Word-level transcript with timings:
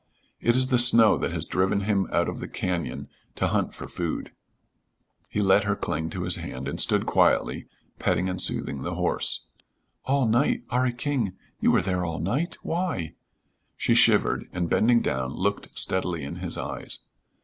It 0.39 0.55
is 0.55 0.69
the 0.71 0.79
snow 0.79 1.15
that 1.19 1.31
has 1.31 1.45
driven 1.45 1.81
him 1.81 2.07
out 2.11 2.27
of 2.27 2.39
the 2.39 2.47
cañon 2.47 3.07
to 3.35 3.49
hunt 3.49 3.75
for 3.75 3.87
food." 3.87 4.31
He 5.29 5.43
let 5.43 5.65
her 5.65 5.75
cling 5.75 6.09
to 6.09 6.23
his 6.23 6.37
hand 6.37 6.67
and 6.67 6.81
stood 6.81 7.05
quietly, 7.05 7.67
petting 7.99 8.27
and 8.27 8.41
soothing 8.41 8.81
the 8.81 8.95
horse. 8.95 9.41
"All 10.05 10.25
night? 10.25 10.63
'Arry 10.71 10.93
King, 10.93 11.33
you 11.59 11.69
were 11.69 11.83
there 11.83 12.03
all 12.03 12.17
night? 12.19 12.57
Why?" 12.63 13.13
she 13.77 13.93
shivered, 13.93 14.49
and, 14.51 14.71
bending 14.71 15.03
down, 15.03 15.35
looked 15.35 15.77
steadily 15.77 16.23
in 16.23 16.37
his 16.37 16.57
eyes. 16.57 17.01